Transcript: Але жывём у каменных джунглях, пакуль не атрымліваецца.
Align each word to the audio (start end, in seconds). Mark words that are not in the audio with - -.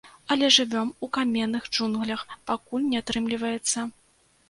Але 0.35 0.47
жывём 0.55 0.87
у 1.07 1.09
каменных 1.19 1.69
джунглях, 1.73 2.27
пакуль 2.51 2.91
не 2.91 2.97
атрымліваецца. 3.07 3.91